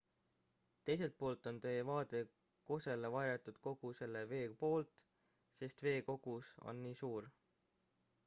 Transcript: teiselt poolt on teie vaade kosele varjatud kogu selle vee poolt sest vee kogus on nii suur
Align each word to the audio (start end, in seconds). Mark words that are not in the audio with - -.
teiselt 0.89 1.15
poolt 1.23 1.47
on 1.49 1.57
teie 1.65 1.81
vaade 1.89 2.21
kosele 2.69 3.11
varjatud 3.15 3.59
kogu 3.67 3.91
selle 3.99 4.23
vee 4.31 4.49
poolt 4.63 5.05
sest 5.59 5.83
vee 5.89 5.99
kogus 6.11 6.49
on 6.73 6.81
nii 6.87 6.97
suur 7.03 7.29